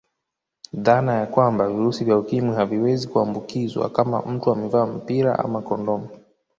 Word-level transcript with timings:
Dhana 0.73 1.13
ya 1.19 1.25
kwamba 1.25 1.67
virusi 1.67 2.03
vya 2.03 2.17
ukimwi 2.17 2.55
haviwezi 2.55 3.09
ambukizwa 3.15 3.89
kama 3.89 4.21
mtu 4.21 4.51
amevaa 4.51 4.85
mpira 4.85 5.39
ama 5.39 5.61
kondomu 5.61 6.09